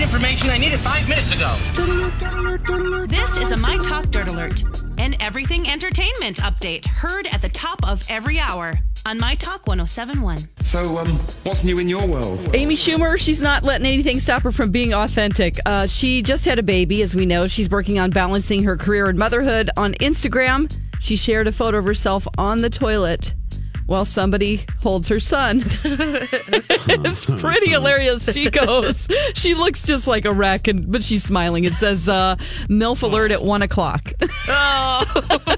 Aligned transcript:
need 0.00 0.04
information. 0.04 0.50
I 0.50 0.58
need 0.58 0.72
it 0.72 0.78
five 0.78 1.08
minutes 1.08 1.34
ago. 1.34 1.54
This 3.06 3.36
is 3.36 3.52
a 3.52 3.56
My 3.56 3.76
Talk 3.78 4.06
Dirt 4.06 4.28
Alert, 4.28 4.62
an 4.98 5.14
everything 5.20 5.68
entertainment 5.68 6.38
update 6.38 6.86
heard 6.86 7.26
at 7.26 7.42
the 7.42 7.48
top 7.50 7.86
of 7.86 8.04
every 8.08 8.38
hour 8.38 8.78
on 9.04 9.18
My 9.18 9.34
Talk 9.34 9.66
1071. 9.66 10.38
So, 10.62 10.98
um, 10.98 11.18
what's 11.42 11.64
new 11.64 11.78
in 11.78 11.88
your 11.88 12.06
world? 12.06 12.48
Amy 12.54 12.76
Schumer, 12.76 13.18
she's 13.18 13.42
not 13.42 13.62
letting 13.62 13.86
anything 13.86 14.20
stop 14.20 14.42
her 14.42 14.50
from 14.50 14.70
being 14.70 14.94
authentic. 14.94 15.58
Uh, 15.66 15.86
she 15.86 16.22
just 16.22 16.44
had 16.46 16.58
a 16.58 16.62
baby, 16.62 17.02
as 17.02 17.14
we 17.14 17.26
know. 17.26 17.46
She's 17.46 17.68
working 17.68 17.98
on 17.98 18.10
balancing 18.10 18.62
her 18.64 18.76
career 18.76 19.06
and 19.06 19.18
motherhood 19.18 19.70
on 19.76 19.94
Instagram. 19.94 20.74
She 21.00 21.16
shared 21.16 21.46
a 21.46 21.52
photo 21.52 21.78
of 21.78 21.84
herself 21.84 22.26
on 22.38 22.62
the 22.62 22.70
toilet 22.70 23.34
while 23.90 24.04
somebody 24.04 24.60
holds 24.82 25.08
her 25.08 25.18
son. 25.18 25.58
it's 25.84 27.26
pretty 27.26 27.70
hilarious. 27.70 28.32
She 28.32 28.48
goes, 28.48 29.08
she 29.34 29.54
looks 29.54 29.84
just 29.84 30.06
like 30.06 30.24
a 30.24 30.32
wreck, 30.32 30.68
and 30.68 30.90
but 30.92 31.02
she's 31.02 31.24
smiling. 31.24 31.64
It 31.64 31.74
says 31.74 32.08
uh, 32.08 32.36
"MILF 32.68 33.02
alert" 33.02 33.32
at 33.32 33.42
one 33.42 33.62
o'clock. 33.62 34.12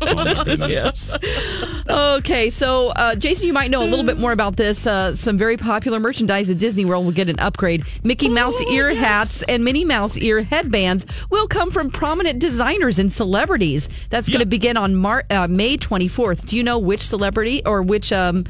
yes. 0.68 1.14
Okay, 1.88 2.50
so 2.50 2.88
uh, 2.88 3.14
Jason, 3.14 3.46
you 3.46 3.52
might 3.52 3.70
know 3.70 3.82
a 3.82 3.88
little 3.88 4.04
bit 4.04 4.18
more 4.18 4.32
about 4.32 4.56
this. 4.56 4.86
Uh, 4.86 5.14
some 5.14 5.36
very 5.38 5.56
popular 5.56 6.00
merchandise 6.00 6.50
at 6.50 6.58
Disney 6.58 6.84
World 6.84 7.04
will 7.04 7.12
get 7.12 7.28
an 7.28 7.38
upgrade. 7.40 7.84
Mickey 8.04 8.28
Mouse 8.28 8.60
ear 8.70 8.94
hats 8.94 9.42
and 9.42 9.64
Minnie 9.64 9.84
Mouse 9.84 10.16
ear 10.18 10.42
headbands 10.42 11.06
will 11.30 11.48
come 11.48 11.70
from 11.70 11.90
prominent 11.90 12.38
designers 12.38 12.98
and 12.98 13.12
celebrities. 13.12 13.88
That's 14.10 14.28
going 14.28 14.40
to 14.40 14.46
begin 14.46 14.76
on 14.76 14.94
Mar- 14.94 15.24
uh, 15.30 15.48
May 15.48 15.76
24th. 15.76 16.46
Do 16.46 16.56
you 16.56 16.62
know 16.62 16.78
which 16.78 17.06
celebrity 17.06 17.64
or 17.64 17.82
which 17.82 18.12
um, 18.12 18.44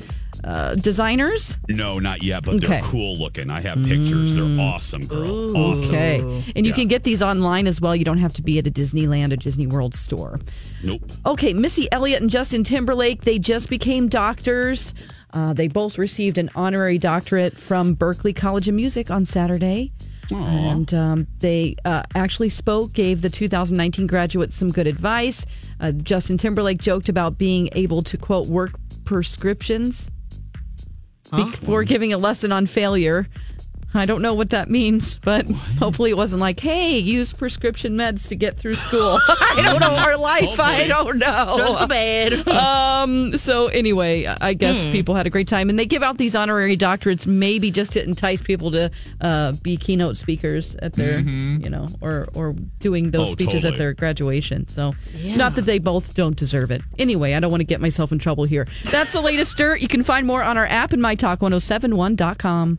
uh, 0.45 0.74
designers? 0.77 1.56
No, 1.69 1.98
not 1.98 2.23
yet, 2.23 2.45
but 2.45 2.56
Okay. 2.56 2.66
they're 2.66 2.80
cool 2.83 3.19
looking. 3.19 3.51
I 3.51 3.60
have 3.60 3.83
pictures. 3.84 4.34
They're 4.34 4.61
awesome, 4.61 5.06
girl. 5.06 5.56
Awesome. 5.56 5.95
Okay. 5.95 6.20
And 6.56 6.64
you 6.66 6.70
Yeah. 6.73 6.77
can 6.77 6.88
get 6.88 7.02
these 7.05 7.23
online 7.23 7.66
as 7.66 7.80
well. 7.80 7.95
You 7.97 8.05
don't 8.05 8.19
have 8.19 8.33
to 8.34 8.42
be 8.42 8.58
at 8.58 8.67
a 8.67 8.70
Disneyland 8.70 9.33
or 9.33 9.36
Disney 9.36 9.67
World 9.67 9.95
store. 9.95 10.41
Nope. 10.83 11.11
Okay, 11.27 11.53
Missy 11.53 11.89
Elliott 11.92 12.20
and 12.22 12.30
Justin 12.30 12.62
Timberlake, 12.64 13.22
they 13.22 13.39
just 13.39 13.69
became 13.69 14.08
doctors. 14.08 14.95
Uh, 15.34 15.53
they 15.53 15.69
both 15.69 15.98
received 15.98 16.39
an 16.39 16.50
honorary 16.55 16.98
doctorate 16.98 17.58
from 17.61 17.95
Berklee 17.97 18.34
College 18.34 18.69
of 18.69 18.75
Music 18.75 19.11
on 19.11 19.25
Saturday. 19.25 19.92
And 20.30 20.92
um, 20.92 21.27
they 21.39 21.75
uh, 21.86 22.02
actually 22.14 22.50
spoke, 22.50 22.92
gave 22.92 23.23
the 23.23 23.30
2019 23.30 24.06
graduates 24.06 24.55
some 24.55 24.70
good 24.70 24.86
advice. 24.86 25.47
Uh, 25.80 25.92
Justin 25.92 26.36
Timberlake 26.36 26.77
joked 26.77 27.08
about 27.08 27.39
being 27.39 27.70
able 27.73 28.02
to, 28.02 28.19
quote, 28.19 28.47
work 28.47 28.73
prescriptions 29.06 30.11
before 31.31 31.84
giving 31.84 32.12
a 32.12 32.19
lesson 32.19 32.53
on 32.53 32.67
failure. 32.67 33.27
I 33.94 34.05
don't 34.05 34.20
know 34.20 34.34
what 34.34 34.50
that 34.50 34.69
means, 34.69 35.17
but 35.17 35.47
hopefully 35.78 36.11
it 36.11 36.17
wasn't 36.17 36.41
like, 36.41 36.61
hey, 36.61 36.98
use 36.98 37.33
prescription 37.33 37.97
meds 37.97 38.28
to 38.28 38.36
get 38.36 38.58
through 38.58 38.75
school. 38.75 39.19
I 39.28 39.62
don't 39.64 39.80
know 39.80 39.97
our 39.97 40.17
life. 40.19 40.61
I 40.61 40.86
don't 40.86 41.17
know. 41.19 41.56
Not 41.56 41.78
so 41.78 41.86
bad. 41.86 42.47
Um, 42.98 43.36
so 43.36 43.69
anyway, 43.69 44.27
I 44.27 44.53
guess 44.55 44.83
people 44.84 45.14
had 45.14 45.27
a 45.27 45.30
great 45.30 45.47
time, 45.48 45.70
and 45.70 45.78
they 45.78 45.86
give 45.86 46.03
out 46.03 46.19
these 46.19 46.34
honorary 46.34 46.77
doctorates 46.77 47.27
maybe 47.27 47.70
just 47.70 47.92
to 47.92 48.03
entice 48.03 48.42
people 48.42 48.72
to 48.72 48.91
uh, 49.20 49.53
be 49.62 49.77
keynote 49.77 50.17
speakers 50.17 50.75
at 50.77 50.95
their, 50.95 51.20
you 51.20 51.70
know, 51.70 51.89
or 52.00 52.27
or 52.34 52.55
doing 52.80 53.11
those 53.12 53.28
Oh, 53.28 53.33
speeches 53.33 53.64
at 53.64 53.78
their 53.78 53.95
graduation. 53.95 54.67
So 54.69 54.95
not 55.25 55.55
that 55.55 55.62
they 55.62 55.78
both 55.78 56.14
don't 56.14 56.36
deserve 56.36 56.70
it. 56.73 56.83
Anyway, 56.98 57.34
I 57.34 57.41
don't 57.41 57.50
want 57.50 57.61
to 57.61 57.64
get 57.67 57.80
myself 57.80 58.11
in 58.12 58.19
trouble 58.19 58.45
here. 58.45 58.67
That's 58.91 59.12
the 59.12 59.20
latest 59.20 59.56
dirt. 59.56 59.80
You 59.80 59.89
can 59.89 60.02
find 60.02 60.27
more 60.27 60.42
on 60.42 60.58
our 60.58 60.67
app 60.67 60.92
and 60.92 61.02
mytalk1071.com. 61.02 62.78